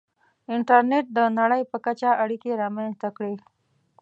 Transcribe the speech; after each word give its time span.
•انټرنېټ 0.55 1.05
د 1.17 1.19
نړۍ 1.39 1.61
په 1.71 1.77
کچه 1.85 2.09
اړیکې 2.23 2.59
رامنځته 2.63 3.09
کړې. 3.17 3.35